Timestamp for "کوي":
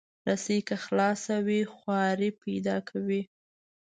2.89-3.21